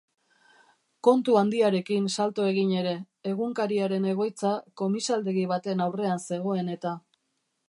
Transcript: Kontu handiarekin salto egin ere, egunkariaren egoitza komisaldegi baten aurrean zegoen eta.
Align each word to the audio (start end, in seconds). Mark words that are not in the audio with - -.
Kontu 1.07 1.35
handiarekin 1.41 2.07
salto 2.15 2.47
egin 2.53 2.73
ere, 2.79 2.95
egunkariaren 3.35 4.09
egoitza 4.15 4.57
komisaldegi 4.85 5.49
baten 5.57 5.89
aurrean 5.89 6.27
zegoen 6.31 6.79
eta. 6.79 7.01